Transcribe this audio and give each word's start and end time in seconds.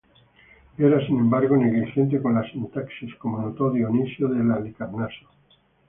Era, 0.79 0.99
sin 1.05 1.19
embargo, 1.19 1.55
negligente 1.55 2.19
con 2.19 2.33
la 2.33 2.41
sintaxis, 2.49 3.13
como 3.19 3.39
notó 3.39 3.69
Dionisio 3.69 4.29
de 4.29 4.41
Halicarnaso. 4.51 5.27